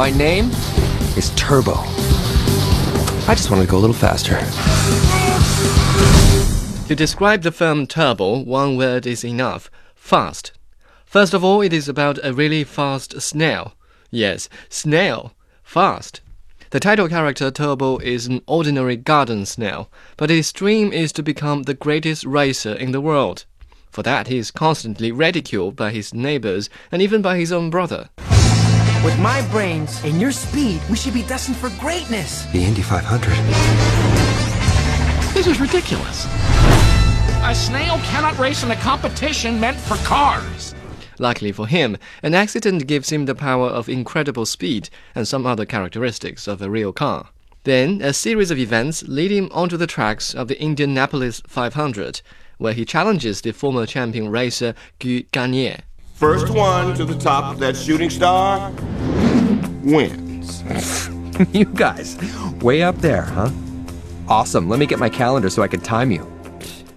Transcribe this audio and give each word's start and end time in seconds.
My 0.00 0.10
name 0.10 0.46
is 1.14 1.30
Turbo. 1.36 1.74
I 1.76 3.34
just 3.36 3.50
wanted 3.50 3.66
to 3.66 3.70
go 3.70 3.76
a 3.76 3.84
little 3.84 3.92
faster. 3.92 4.38
To 6.88 6.96
describe 6.96 7.42
the 7.42 7.52
film 7.52 7.86
Turbo, 7.86 8.38
one 8.38 8.78
word 8.78 9.06
is 9.06 9.26
enough 9.26 9.70
fast. 9.94 10.52
First 11.04 11.34
of 11.34 11.44
all, 11.44 11.60
it 11.60 11.74
is 11.74 11.86
about 11.86 12.18
a 12.22 12.32
really 12.32 12.64
fast 12.64 13.20
snail. 13.20 13.74
Yes, 14.10 14.48
snail. 14.70 15.34
Fast. 15.62 16.22
The 16.70 16.80
title 16.80 17.06
character 17.06 17.50
Turbo 17.50 17.98
is 17.98 18.26
an 18.26 18.40
ordinary 18.46 18.96
garden 18.96 19.44
snail, 19.44 19.90
but 20.16 20.30
his 20.30 20.50
dream 20.50 20.94
is 20.94 21.12
to 21.12 21.22
become 21.22 21.64
the 21.64 21.74
greatest 21.74 22.24
racer 22.24 22.72
in 22.72 22.92
the 22.92 23.02
world. 23.02 23.44
For 23.90 24.02
that, 24.04 24.28
he 24.28 24.38
is 24.38 24.50
constantly 24.50 25.12
ridiculed 25.12 25.76
by 25.76 25.90
his 25.90 26.14
neighbors 26.14 26.70
and 26.90 27.02
even 27.02 27.20
by 27.20 27.36
his 27.36 27.52
own 27.52 27.68
brother. 27.68 28.08
With 29.02 29.18
my 29.18 29.40
brains 29.48 30.04
and 30.04 30.20
your 30.20 30.30
speed, 30.30 30.82
we 30.90 30.96
should 30.96 31.14
be 31.14 31.22
destined 31.22 31.56
for 31.56 31.70
greatness. 31.80 32.44
The 32.52 32.62
Indy 32.62 32.82
500. 32.82 33.32
This 35.32 35.46
is 35.46 35.58
ridiculous. 35.58 36.26
A 37.42 37.54
snail 37.54 37.96
cannot 38.00 38.38
race 38.38 38.62
in 38.62 38.70
a 38.72 38.76
competition 38.76 39.58
meant 39.58 39.78
for 39.78 39.96
cars. 40.04 40.74
Luckily 41.18 41.50
for 41.50 41.66
him, 41.66 41.96
an 42.22 42.34
accident 42.34 42.86
gives 42.86 43.08
him 43.08 43.24
the 43.24 43.34
power 43.34 43.68
of 43.68 43.88
incredible 43.88 44.44
speed 44.44 44.90
and 45.14 45.26
some 45.26 45.46
other 45.46 45.64
characteristics 45.64 46.46
of 46.46 46.60
a 46.60 46.68
real 46.68 46.92
car. 46.92 47.30
Then, 47.64 48.02
a 48.02 48.12
series 48.12 48.50
of 48.50 48.58
events 48.58 49.02
lead 49.04 49.30
him 49.30 49.48
onto 49.52 49.78
the 49.78 49.86
tracks 49.86 50.34
of 50.34 50.48
the 50.48 50.60
Indianapolis 50.62 51.40
500, 51.46 52.20
where 52.58 52.74
he 52.74 52.84
challenges 52.84 53.40
the 53.40 53.52
former 53.52 53.86
champion 53.86 54.28
racer 54.28 54.74
Guy 54.98 55.24
Gagné. 55.32 55.80
First 56.20 56.50
one 56.50 56.94
to 56.96 57.06
the 57.06 57.18
top 57.18 57.50
of 57.50 57.58
that 57.60 57.74
shooting 57.74 58.10
star 58.10 58.70
wins. 59.82 60.62
you 61.54 61.64
guys, 61.64 62.18
way 62.60 62.82
up 62.82 62.98
there, 62.98 63.22
huh? 63.22 63.48
Awesome. 64.28 64.68
Let 64.68 64.78
me 64.78 64.84
get 64.84 64.98
my 64.98 65.08
calendar 65.08 65.48
so 65.48 65.62
I 65.62 65.68
can 65.68 65.80
time 65.80 66.10
you. 66.10 66.30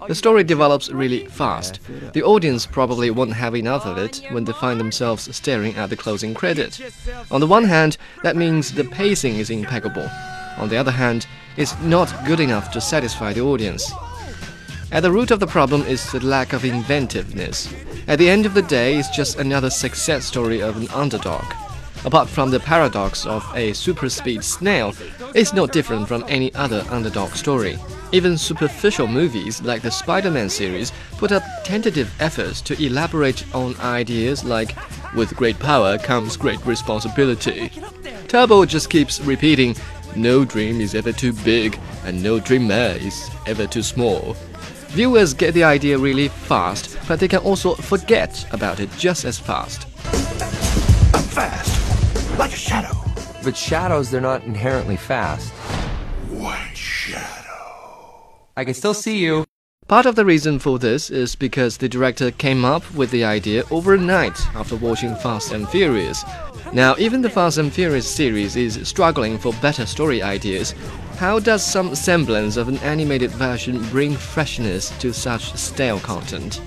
The 0.08 0.14
story 0.14 0.44
develops 0.44 0.90
really 0.90 1.24
fast. 1.28 1.80
The 2.12 2.22
audience 2.22 2.66
probably 2.66 3.10
won't 3.10 3.32
have 3.32 3.56
enough 3.56 3.86
of 3.86 3.96
it 3.96 4.20
when 4.28 4.44
they 4.44 4.52
find 4.52 4.78
themselves 4.78 5.34
staring 5.34 5.74
at 5.76 5.88
the 5.88 5.96
closing 5.96 6.34
credit. 6.34 6.78
On 7.30 7.40
the 7.40 7.46
one 7.46 7.64
hand, 7.64 7.96
that 8.24 8.36
means 8.36 8.74
the 8.74 8.84
pacing 8.84 9.36
is 9.36 9.48
impeccable. 9.48 10.06
On 10.58 10.68
the 10.68 10.76
other 10.76 10.92
hand, 10.92 11.26
it's 11.56 11.80
not 11.80 12.14
good 12.26 12.40
enough 12.40 12.70
to 12.72 12.78
satisfy 12.78 13.32
the 13.32 13.40
audience. 13.40 13.90
At 14.92 15.00
the 15.00 15.10
root 15.10 15.30
of 15.30 15.40
the 15.40 15.46
problem 15.46 15.80
is 15.86 16.12
the 16.12 16.20
lack 16.20 16.52
of 16.52 16.66
inventiveness. 16.66 17.72
At 18.06 18.18
the 18.18 18.28
end 18.28 18.44
of 18.44 18.52
the 18.52 18.62
day, 18.62 18.96
it's 18.96 19.08
just 19.08 19.38
another 19.38 19.70
success 19.70 20.26
story 20.26 20.60
of 20.60 20.76
an 20.76 20.88
underdog. 20.88 21.44
Apart 22.04 22.28
from 22.28 22.50
the 22.50 22.60
paradox 22.60 23.24
of 23.24 23.42
a 23.54 23.72
super 23.72 24.10
speed 24.10 24.44
snail, 24.44 24.94
it's 25.34 25.54
no 25.54 25.66
different 25.66 26.06
from 26.06 26.22
any 26.28 26.54
other 26.54 26.84
underdog 26.90 27.30
story. 27.30 27.78
Even 28.12 28.36
superficial 28.36 29.06
movies 29.06 29.62
like 29.62 29.80
the 29.80 29.90
Spider 29.90 30.30
Man 30.30 30.50
series 30.50 30.92
put 31.12 31.32
up 31.32 31.42
tentative 31.64 32.14
efforts 32.20 32.60
to 32.62 32.84
elaborate 32.84 33.42
on 33.54 33.74
ideas 33.80 34.44
like, 34.44 34.76
with 35.14 35.34
great 35.34 35.58
power 35.58 35.96
comes 35.96 36.36
great 36.36 36.64
responsibility. 36.66 37.70
Turbo 38.28 38.66
just 38.66 38.90
keeps 38.90 39.20
repeating, 39.22 39.74
no 40.14 40.44
dream 40.44 40.82
is 40.82 40.94
ever 40.94 41.10
too 41.10 41.32
big, 41.32 41.80
and 42.04 42.22
no 42.22 42.38
dreamer 42.38 42.96
is 43.00 43.30
ever 43.46 43.66
too 43.66 43.82
small. 43.82 44.36
Viewers 44.88 45.32
get 45.32 45.54
the 45.54 45.64
idea 45.64 45.98
really 45.98 46.28
fast, 46.28 46.93
but 47.06 47.20
they 47.20 47.28
can 47.28 47.40
also 47.40 47.74
forget 47.74 48.46
about 48.52 48.80
it 48.80 48.90
just 48.98 49.24
as 49.24 49.38
fast. 49.38 49.86
I'm 51.14 51.22
fast, 51.22 52.38
like 52.38 52.52
a 52.52 52.56
shadow. 52.56 52.96
But 53.42 53.56
shadows, 53.56 54.10
they're 54.10 54.20
not 54.20 54.44
inherently 54.44 54.96
fast. 54.96 55.50
White 56.30 56.76
shadow. 56.76 57.34
I 58.56 58.64
can 58.64 58.74
still 58.74 58.94
see 58.94 59.18
you. 59.18 59.44
Part 59.86 60.06
of 60.06 60.14
the 60.16 60.24
reason 60.24 60.58
for 60.58 60.78
this 60.78 61.10
is 61.10 61.36
because 61.36 61.76
the 61.76 61.90
director 61.90 62.30
came 62.30 62.64
up 62.64 62.90
with 62.94 63.10
the 63.10 63.22
idea 63.22 63.64
overnight 63.70 64.40
after 64.56 64.76
watching 64.76 65.14
Fast 65.16 65.52
and 65.52 65.68
Furious. 65.68 66.24
Now, 66.72 66.96
even 66.96 67.20
the 67.20 67.28
Fast 67.28 67.58
and 67.58 67.70
Furious 67.70 68.08
series 68.10 68.56
is 68.56 68.80
struggling 68.88 69.36
for 69.36 69.52
better 69.60 69.84
story 69.84 70.22
ideas. 70.22 70.74
How 71.18 71.38
does 71.38 71.62
some 71.62 71.94
semblance 71.94 72.56
of 72.56 72.68
an 72.68 72.78
animated 72.78 73.30
version 73.32 73.82
bring 73.90 74.16
freshness 74.16 74.88
to 75.00 75.12
such 75.12 75.52
stale 75.54 76.00
content? 76.00 76.62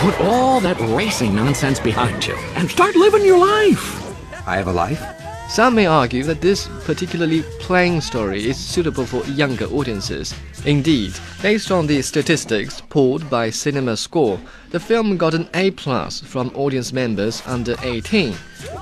Put 0.00 0.20
all 0.20 0.60
that 0.60 0.76
racing 0.96 1.34
nonsense 1.34 1.80
behind 1.80 2.26
you 2.26 2.36
and 2.54 2.70
start 2.70 2.94
living 2.96 3.24
your 3.24 3.38
life. 3.38 4.02
I 4.46 4.56
have 4.56 4.68
a 4.68 4.72
life? 4.72 5.25
Some 5.48 5.76
may 5.76 5.86
argue 5.86 6.24
that 6.24 6.40
this 6.40 6.68
particularly 6.84 7.42
plain 7.60 8.00
story 8.00 8.48
is 8.50 8.58
suitable 8.58 9.06
for 9.06 9.24
younger 9.26 9.66
audiences. 9.66 10.34
Indeed, 10.66 11.14
based 11.40 11.70
on 11.70 11.86
the 11.86 12.02
statistics 12.02 12.82
pulled 12.90 13.30
by 13.30 13.50
Cinema 13.50 13.96
Score, 13.96 14.40
the 14.70 14.80
film 14.80 15.16
got 15.16 15.34
an 15.34 15.48
A 15.54 15.70
plus 15.70 16.20
from 16.20 16.50
audience 16.54 16.92
members 16.92 17.42
under 17.46 17.76
18. 17.82 18.34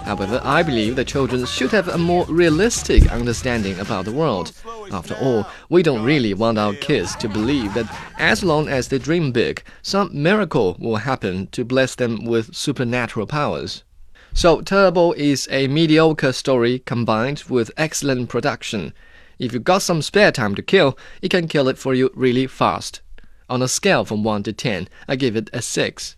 However, 0.05 0.41
I 0.43 0.63
believe 0.63 0.97
the 0.97 1.05
children 1.05 1.45
should 1.45 1.71
have 1.71 1.89
a 1.89 1.99
more 1.99 2.25
realistic 2.27 3.13
understanding 3.13 3.79
about 3.79 4.07
the 4.07 4.13
world. 4.13 4.53
After 4.91 5.15
all, 5.17 5.47
we 5.69 5.83
don't 5.83 6.03
really 6.03 6.33
want 6.33 6.59
our 6.59 6.75
kids 6.75 7.15
to 7.17 7.29
believe 7.29 7.75
that 7.75 7.95
as 8.19 8.43
long 8.43 8.69
as 8.69 8.89
they 8.89 8.99
dream 8.99 9.33
big, 9.33 9.63
some 9.83 10.11
miracle 10.13 10.77
will 10.81 10.97
happen 10.97 11.47
to 11.49 11.65
bless 11.65 11.95
them 11.95 12.25
with 12.25 12.55
supernatural 12.57 13.27
powers. 13.27 13.85
So, 14.37 14.61
Turbo 14.61 15.13
is 15.13 15.47
a 15.49 15.69
mediocre 15.69 16.33
story 16.33 16.81
combined 16.81 17.45
with 17.49 17.71
excellent 17.77 18.29
production. 18.29 18.93
If 19.39 19.53
you've 19.53 19.63
got 19.63 19.83
some 19.83 20.03
spare 20.03 20.33
time 20.33 20.57
to 20.57 20.63
kill, 20.63 20.99
it 21.23 21.29
can 21.29 21.47
kill 21.47 21.69
it 21.69 21.79
for 21.79 21.95
you 21.95 22.11
really 22.15 22.49
fast. 22.49 23.01
On 23.49 23.63
a 23.63 23.69
scale 23.69 24.05
from 24.05 24.25
1 24.25 24.43
to 24.43 24.53
10, 24.53 24.89
I 25.07 25.15
give 25.15 25.37
it 25.37 25.51
a 25.53 25.63
6. 25.63 26.17